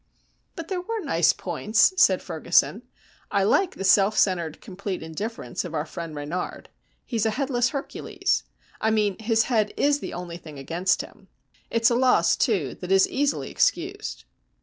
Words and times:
"But 0.55 0.67
there 0.67 0.81
were 0.81 0.99
nice 1.01 1.31
points," 1.31 1.93
said 1.95 2.23
Ferguson. 2.23 2.81
"I 3.29 3.43
like 3.43 3.75
the 3.75 3.83
self 3.83 4.17
centred, 4.17 4.59
complete 4.59 5.03
indifference 5.03 5.63
of 5.63 5.75
our 5.75 5.85
friend 5.85 6.15
Renard. 6.15 6.69
He's 7.05 7.27
a 7.27 7.29
headless 7.29 7.69
Hercules. 7.69 8.43
I 8.81 8.89
mean, 8.89 9.15
his 9.19 9.43
head 9.43 9.75
is 9.77 9.99
the 9.99 10.13
only 10.13 10.37
thing 10.37 10.57
against 10.57 11.01
him. 11.01 11.27
It's 11.69 11.91
a 11.91 11.95
loss, 11.95 12.35
too, 12.35 12.73
that 12.79 12.91
is 12.91 13.07
easily 13.09 13.51
excused. 13.51 14.23